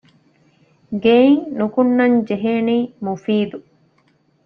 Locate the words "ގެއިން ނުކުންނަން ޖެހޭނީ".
1.03-2.77